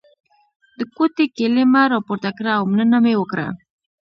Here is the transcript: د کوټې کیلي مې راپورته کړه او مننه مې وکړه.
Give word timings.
د 0.77 0.79
کوټې 0.95 1.25
کیلي 1.35 1.63
مې 1.71 1.83
راپورته 1.93 2.29
کړه 2.37 2.51
او 2.57 2.63
مننه 2.71 2.97
مې 3.03 3.13
وکړه. 3.17 3.47